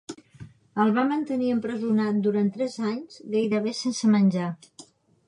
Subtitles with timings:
[0.85, 4.49] El va mantenir empresonat durant tres anys gairebé sense menjar.